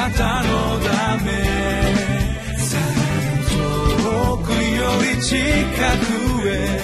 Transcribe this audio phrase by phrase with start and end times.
[0.00, 1.30] なたのため
[3.50, 6.80] 遠くより近くへ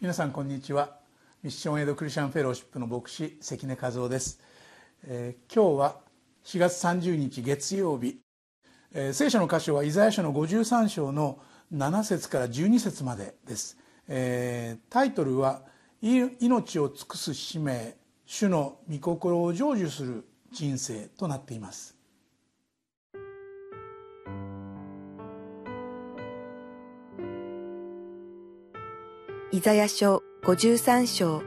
[0.00, 0.96] 皆さんこんにちは。
[1.42, 4.40] ミッションエイドクリスチャンフェローシップの牧師関根和夫です、
[5.04, 5.96] えー、今日は
[6.44, 8.20] 4月30日月曜日、
[8.94, 11.38] えー、聖書の箇所はイザヤ書の53章の
[11.72, 13.76] 7節から12節までです、
[14.08, 15.62] えー、タイトルは
[16.00, 21.96] 命を尽くす使命主の御心を成就する人生となっています。
[29.50, 31.42] イザヤ書53章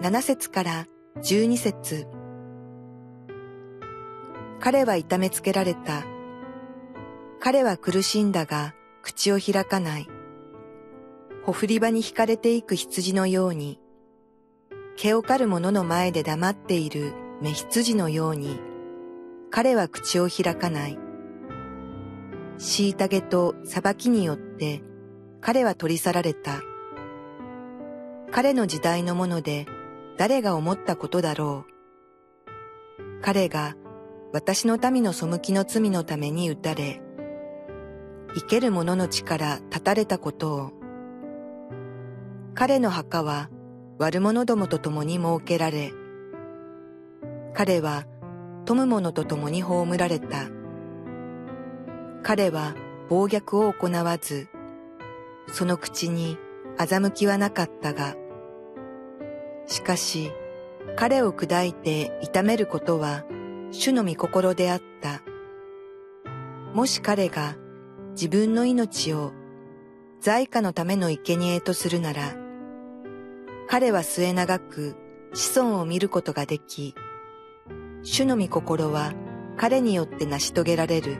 [0.00, 0.86] 7節から
[1.16, 2.06] 12節。
[4.60, 6.04] 彼は痛めつけられた。
[7.40, 10.08] 彼は苦しんだが口を開かない。
[11.44, 13.78] ほふり場に引かれていく羊のように、
[14.96, 18.60] 毛を刈る者の前で黙っている目羊のように、
[19.50, 20.98] 彼は口を開かない。
[22.58, 24.82] 虐げと裁きによって
[25.40, 26.62] 彼は取り去られた。
[28.30, 29.66] 彼の時代のもので
[30.16, 33.20] 誰が思ったことだろう。
[33.20, 33.74] 彼が
[34.32, 37.01] 私の民の背きの罪のために打たれ、
[38.34, 40.72] 生ける者の力立たれたことを。
[42.54, 43.50] 彼の墓は
[43.98, 45.92] 悪者どもと共に設けられ、
[47.54, 48.06] 彼は
[48.64, 50.48] 富む者と共に葬られた。
[52.22, 52.74] 彼は
[53.08, 54.48] 暴虐を行わず、
[55.48, 56.38] その口に
[56.78, 58.14] 欺きはなかったが、
[59.66, 60.32] しかし、
[60.96, 63.24] 彼を砕いて痛めることは
[63.70, 65.22] 主の御心であった。
[66.74, 67.56] もし彼が
[68.12, 69.32] 自分の命を
[70.20, 72.34] 在家のための生贄とするなら、
[73.68, 74.96] 彼は末長く
[75.32, 76.94] 子孫を見ることができ、
[78.02, 79.14] 主の御心は
[79.56, 81.16] 彼によって成し遂げられる。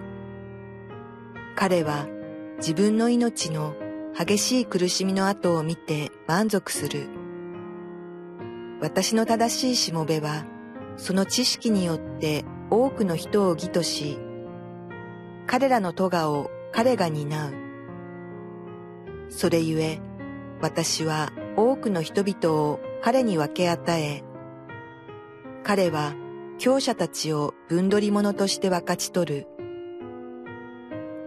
[1.56, 2.06] 彼は
[2.58, 3.74] 自分の命の
[4.16, 7.08] 激しい苦しみの後を見て満足する。
[8.82, 10.44] 私の正しいしもべは、
[10.98, 14.18] その知識によって多くの人を義とし、
[15.46, 17.54] 彼らの咎を彼が担う。
[19.28, 20.00] それゆえ、
[20.60, 24.24] 私は多くの人々を彼に分け与え、
[25.62, 26.14] 彼は
[26.58, 29.46] 強者たちを分取り物として分かち取る。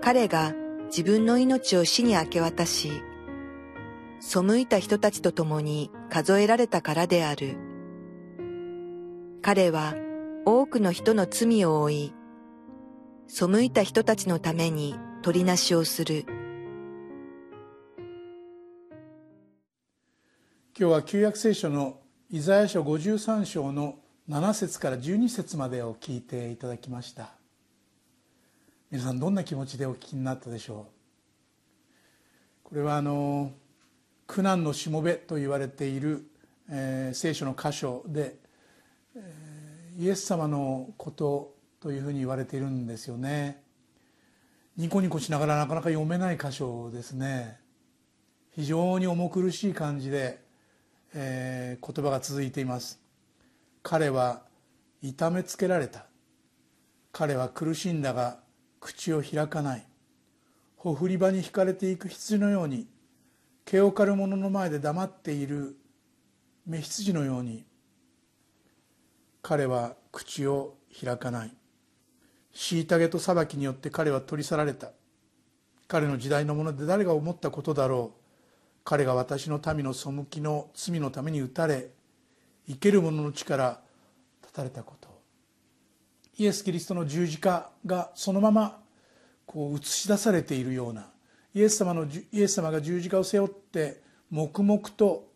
[0.02, 0.54] 彼が
[0.88, 2.92] 自分の命を死に明け渡し、
[4.20, 7.58] 背いた人たちと共に数えられたからである。
[9.42, 9.94] 彼は
[10.46, 12.14] 多くの人の罪を負い、
[13.28, 16.24] 背いた人たちのために取りなしをする。
[20.78, 21.98] 今日は旧約聖書の
[22.30, 23.96] イザヤ書53章の
[24.30, 27.32] 7節から12節までを聞いていただきました。
[28.92, 30.86] 皆さんどんな気持ちでお聞きになったでしょ
[32.66, 32.70] う？
[32.70, 33.52] これはあの
[34.28, 36.30] 苦難のしもべと言われている、
[36.70, 38.36] えー、聖書の箇所で、
[39.16, 43.65] えー、イエス様のことというふうに言われているんですよね。
[44.78, 47.60] ニコニコしながらなかなか読めない箇所ですね。
[48.52, 50.42] 非常に重苦しい感じで、
[51.14, 53.00] えー、言葉が続いています。
[53.84, 54.42] 彼は
[55.02, 56.08] 痛めつけられた。
[57.14, 58.40] 彼は苦しんだが
[58.82, 59.86] 口を開かない。
[60.76, 62.86] ほふり場に引かれていく羊のように
[63.64, 65.78] 毛を刈る者の前で黙っている
[66.68, 67.66] 目羊のように
[69.42, 71.52] 彼は口を開かない。
[72.56, 74.92] 虐げと裁きによって彼は取り去られた。
[75.88, 78.22] 彼の時代のもので誰が思ったことだろう。
[78.84, 81.90] 彼が私の民の背きの罪のために打たれ
[82.68, 83.82] 生ける者の力
[84.42, 85.10] 立たれたこと。
[86.38, 88.80] イエス・キリストの十字架がそのまま
[89.46, 91.10] こう映し出されているような。
[91.54, 95.28] イエス様のイエス様が十字架を背負って黙々と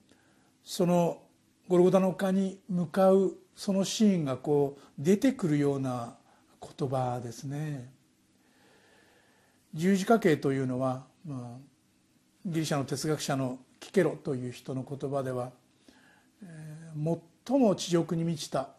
[0.64, 1.22] その
[1.68, 6.16] ゴルゴダの丘に向かうそのシーンがこう出てくるような
[6.62, 7.92] 言葉ですね。
[9.74, 11.58] 十字架形というのは、まあ、
[12.46, 15.52] ギリシャの哲学者のキケロという人の言葉では、
[16.44, 18.70] えー、最も地獄に満ちた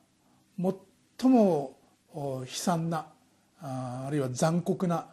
[0.58, 1.76] 最も
[2.12, 3.06] 悲惨な
[3.62, 5.06] ああるいは残酷な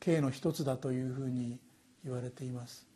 [0.00, 1.58] 刑の一つだというふうに
[2.04, 2.86] 言われています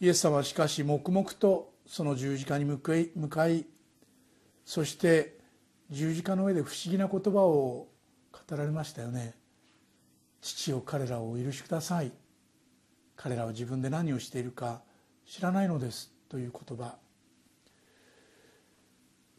[0.00, 3.64] イエス様はしかし黙々とその十字架に向かい向かい
[4.64, 5.35] そして
[5.90, 7.88] 十字架の上で不思議な言葉を
[8.32, 9.34] 語られましたよね。
[10.40, 12.12] 父を彼らをお許しください。
[13.16, 14.82] 彼らは自分で何をしているか
[15.26, 16.96] 知らないのですという言葉。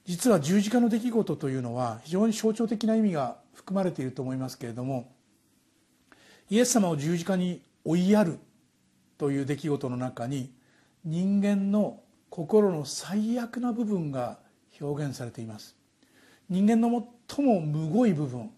[0.07, 5.13] 実は十字架の出来事というのは非常に象徴的な意味が含まれていると思いますけれども
[6.49, 8.39] イエス様を十字架に追いやる
[9.17, 10.53] という出来事の中に
[11.03, 11.99] 人間の
[12.29, 14.39] 心の最悪な部分が
[14.79, 15.75] 表現されています。
[16.49, 16.89] 人間の
[17.27, 18.49] 最もむごい部分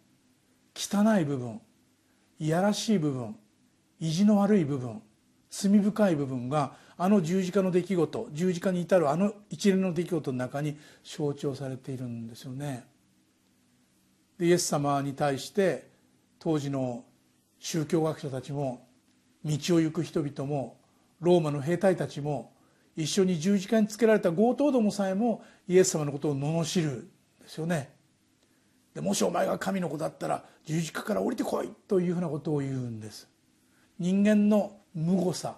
[0.76, 1.60] 汚い部分
[2.40, 3.36] いやらしい部分
[4.00, 5.02] 意地の悪い部分
[5.50, 12.86] 罪深い部分があの十字架の出来事十字架に至るあの一連の出来事の中に象徴されているんですよね。
[14.38, 15.90] でイエス様に対して
[16.38, 17.04] 当時の
[17.58, 18.88] 宗教学者たちも
[19.44, 20.78] 道を行く人々も
[21.20, 22.54] ローマの兵隊たちも
[22.96, 27.10] 一緒に十字架につけられた強盗どもさえもイエス様のことを罵る
[27.50, 27.90] ですよね。
[28.94, 33.28] でもしお前が神の子だったら十字架から降りてこいというふうなことを言うんです。
[33.98, 35.58] 人間の無誤さ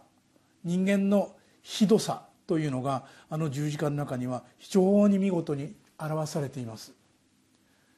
[0.64, 6.94] 人間のひどさというのがあの十字架の中には非常に見事に表されています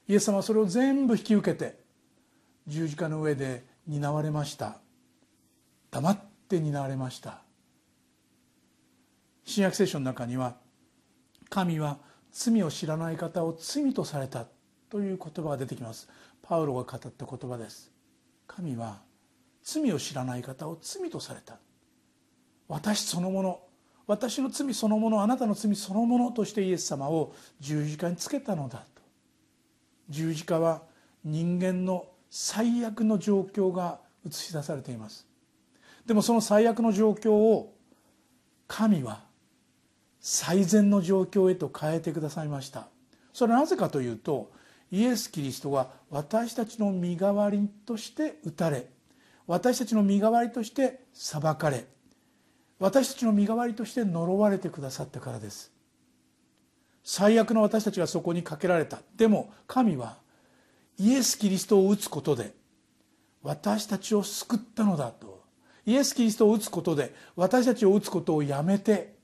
[0.07, 1.80] イエス様はそれを全部引き受けて
[2.68, 4.78] 十字架の上で担われました
[5.92, 6.19] 黙っ
[6.50, 7.42] て担われました
[9.46, 10.56] 新約聖書の中には
[11.50, 11.98] 神は
[12.34, 14.48] 罪を知らない方を罪とされた
[14.90, 16.10] という言葉が出てきます。
[16.42, 17.92] パウロが語った言葉です。
[18.48, 19.02] 神は
[19.62, 21.60] 罪を知らない方を罪とされた。
[22.68, 23.62] 私そのもの。
[24.06, 29.02] 私の罪そのものあなたの罪そのものとしてイエス様を十字架につけたのだと。
[30.10, 30.82] 十字架は
[31.24, 35.26] 人間の最悪の状況が映し出されています。
[36.06, 37.74] でもその最悪の状況を
[38.68, 39.24] 神は
[40.25, 42.88] 最善の状況へと変えてくださいました。
[43.34, 44.52] それはなぜかというと
[44.90, 48.88] イエス・キリストは私たちの身代わりとして打たれ
[49.48, 51.86] 私たちの身代わりとして裁かれ
[52.80, 55.72] 私たちの身代わりとして呪われてくださったからです。
[57.04, 59.00] 最悪の私たちがそこにかけられた。
[59.18, 60.18] でも神は
[60.98, 62.54] イエス・キリストを打つことで
[63.42, 65.44] 私たちを救ったのだと。
[65.86, 69.16] イエス・キリストを打つことで私たちを打つことをやめて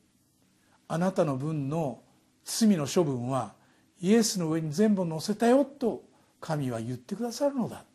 [0.89, 2.01] あなたの分の
[2.44, 3.53] 罪の処分は
[4.01, 6.03] イエスの上に全部乗せたよと
[6.41, 7.86] 神は言ってくださるのだ。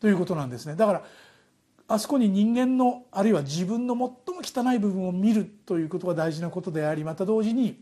[0.00, 0.74] ということなんですね。
[0.74, 1.02] だから
[1.86, 4.00] あそこに人間のあるいは自分の最
[4.34, 7.80] も汚い部分を見るということが大事なことでありまた同時に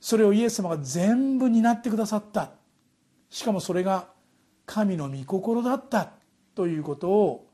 [0.00, 2.50] それをイエス様が全部担ってくださった。
[3.28, 4.08] しかもそれが
[4.64, 6.10] 神の御心だった。
[6.54, 7.46] ということを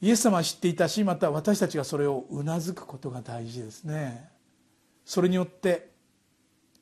[0.00, 4.28] イエス様は知っていたしまた私たちがそれをうなずくことが大事ですね。
[5.10, 5.90] それによって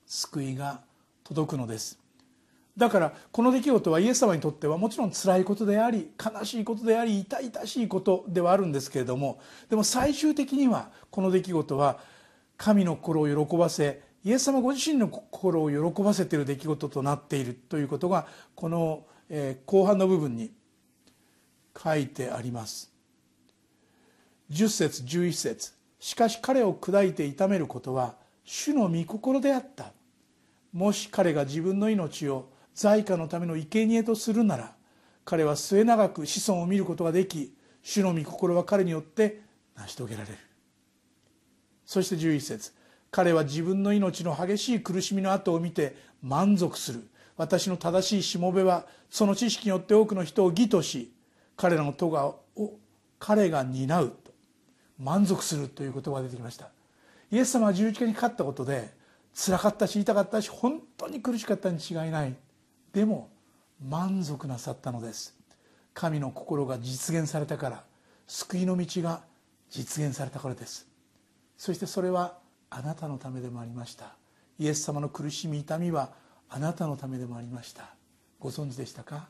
[0.04, 0.82] 救いが
[1.25, 1.98] 届くのです
[2.76, 9.40] だからこの出来事はイエス様にとってはもちろん辛いことであり悲しいことであり痛々しいことではあるんですけれども
[9.70, 12.00] でも最終的にはこの出来事は
[12.58, 19.06] 神の心を喜ばせイエス様ご自身の心を喜ばせている出来事となっているということがこの
[19.64, 20.52] 後半の部分に
[21.82, 22.92] 書いてあります。
[24.50, 29.92] 10節11節しかし彼を砕いて痛めることは主の御心であった。
[30.72, 34.74] もし彼が自分の命を在家のための生贄とするなら
[35.24, 39.40] 彼は末永く子孫を見ることができ主の御心は彼によって
[39.76, 40.38] 成し遂げられる。
[41.84, 42.73] そして11節
[43.11, 47.08] 彼は自分の命の激しい苦しみの後を見て満足する。
[47.37, 51.12] 私の正しいしもべはその知識によって多くの人を義とし
[51.56, 52.78] 彼らの咎を
[53.18, 54.12] 彼が担う。
[54.99, 56.69] 満足するという言葉が出てきました。
[57.31, 58.90] イエス様は十字架にかかったことで
[59.35, 62.35] 辛かったし痛かったし本当に苦しかったに違いない。
[62.93, 63.28] でも
[63.87, 65.37] 満足なさったのです。
[65.95, 67.85] 神の心が実現されたから
[68.26, 69.23] 救いの道が
[69.71, 70.88] 実現されたからです。
[71.57, 72.38] そしてそれは
[72.71, 74.17] あなたのためでもありました。
[74.59, 76.12] イエス様の苦しみ痛みは
[76.49, 77.90] あなたのためでもありました。
[78.40, 79.28] ご存知でしたか？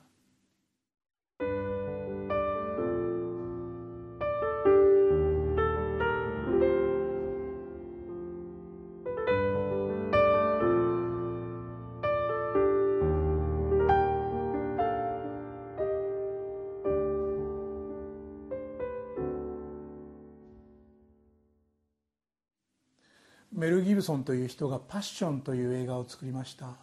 [23.58, 26.76] メル・ギブソンという人が「パッション」という映画を作りました。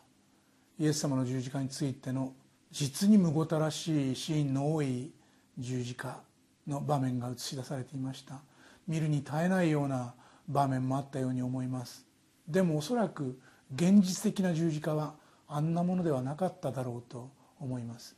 [0.77, 2.33] イエス様の十字架についての
[2.69, 5.13] 実にむごたらしいシーンの多い
[5.57, 6.19] 十字架
[6.67, 8.41] の場面が映し出されていました。
[8.89, 10.15] 見るに耐えないような
[10.49, 12.05] 場面もあったように思います。
[12.45, 13.39] でもおそらく
[13.73, 15.15] 現実的な十字架は
[15.47, 18.17] あんなものではなかっただろうと思います。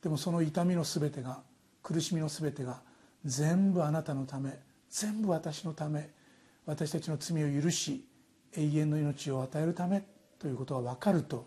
[0.00, 1.42] でもその痛みの全てが
[1.82, 2.80] 苦しみの全てが
[3.26, 6.08] 全部あなたのため全部私のため
[6.66, 8.04] 私たちの罪を許し
[8.56, 10.02] 永遠の命を与えるため
[10.38, 11.46] ということが分かると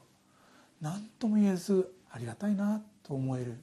[0.81, 3.57] 何とも言えずありがたいなと思える。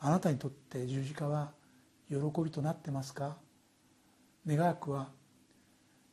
[0.00, 1.52] あなたにとって十字架は
[2.08, 3.36] 喜びとなってますか？
[4.46, 5.08] 願わくは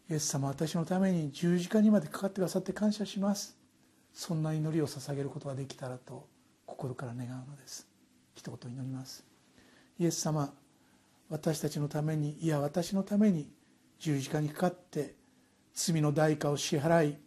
[0.10, 3.58] イエス様私のために十字架にまでかかってくださって感謝します。
[4.14, 6.28] そんな祈りを捧げることができたらと
[6.66, 7.88] 心から願うのです。
[8.36, 9.26] 一言祈ります。
[10.00, 10.54] イエス様
[11.30, 13.50] 私たちのためにいや私のために
[14.02, 15.14] 十字架にかかって
[15.76, 17.18] 罪の代価を支払い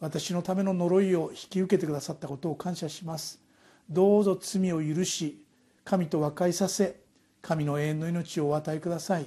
[0.00, 3.40] 私のための呪いを引き受けてくださったことを感謝します。
[3.88, 5.44] どうぞ罪を許し
[5.84, 7.00] 神と和解させ
[7.40, 9.26] 神の永遠の命をお与えください。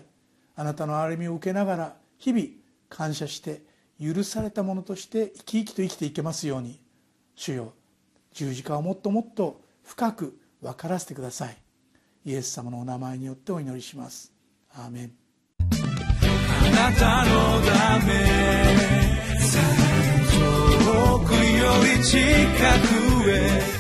[0.58, 2.46] あなたの憐れみを受けながら日々
[2.89, 3.62] 感謝して
[3.98, 6.82] 許されたものとして生き生きと生きていけますように
[7.34, 7.72] 主よ
[8.34, 11.58] 十字架をもっともっと深く分からせてください。
[12.25, 14.34] イエス様のお名前によってお祈りします。
[14.74, 15.29] アーメン。
[16.80, 18.14] なたのため。
[20.86, 22.18] 遠くより近
[22.88, 23.80] くへ。